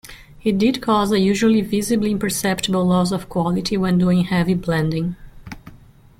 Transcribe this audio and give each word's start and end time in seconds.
It 0.43 0.57
did 0.57 0.81
cause 0.81 1.11
a 1.11 1.19
usually 1.19 1.61
visibly 1.61 2.09
imperceptible 2.09 2.83
loss 2.87 3.11
of 3.11 3.29
quality 3.29 3.77
when 3.77 3.99
doing 3.99 4.23
heavy 4.23 4.55
blending. 4.55 5.15